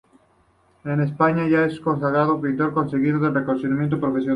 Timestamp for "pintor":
2.41-2.69